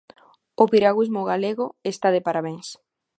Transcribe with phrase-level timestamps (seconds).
[0.63, 2.67] O piragüismo galego está de parabéns.